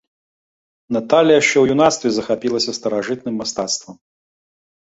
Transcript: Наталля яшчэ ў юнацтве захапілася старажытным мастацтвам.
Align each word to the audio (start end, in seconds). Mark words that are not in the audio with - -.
Наталля 0.97 1.35
яшчэ 1.41 1.53
ў 1.59 1.65
юнацтве 1.77 2.09
захапілася 2.15 2.71
старажытным 2.79 3.35
мастацтвам. 3.43 3.95